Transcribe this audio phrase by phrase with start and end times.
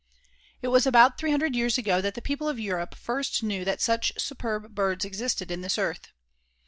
[0.63, 3.81] It was about three hundred years ago that the people of Europe first knew that
[3.81, 6.07] such superb birds existed on this earth.